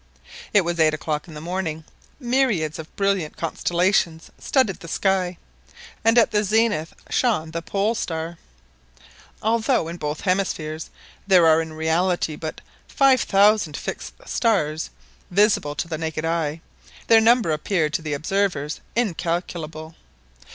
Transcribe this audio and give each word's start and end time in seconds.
It 0.51 0.61
was 0.61 0.79
eight 0.79 0.95
o'clock 0.95 1.27
in 1.27 1.35
the 1.35 1.39
morning. 1.41 1.83
Myriads 2.19 2.79
of 2.79 2.95
brilliant 2.95 3.37
constellations 3.37 4.31
studded 4.39 4.79
the 4.79 4.87
sky, 4.87 5.37
and 6.03 6.17
at 6.17 6.31
the 6.31 6.43
zenith 6.43 6.95
shone 7.11 7.51
the 7.51 7.61
Pole 7.61 7.93
star. 7.93 8.39
Although 9.43 9.87
in 9.87 9.97
both 9.97 10.21
hemispheres 10.21 10.89
there 11.27 11.45
are 11.45 11.61
in 11.61 11.73
reality 11.73 12.35
but 12.35 12.61
5000 12.87 13.77
fixed 13.77 14.15
stars 14.25 14.89
visible 15.29 15.75
to 15.75 15.87
the 15.87 15.99
naked 15.99 16.25
eye, 16.25 16.61
their 17.05 17.21
number 17.21 17.51
appeared 17.51 17.93
to 17.93 18.01
the 18.01 18.13
observers 18.13 18.79
incalculable. 18.95 19.93